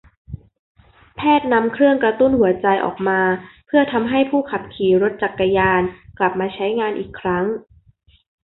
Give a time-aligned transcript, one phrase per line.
[1.15, 3.21] แพทย์นำเครื่องกระตุ้นหัวใจออกมา
[3.67, 7.45] เพื่อทำให้ผู้ขับขี่รถจักรยานยนต์กลับมาใช้งานอีกครั้ง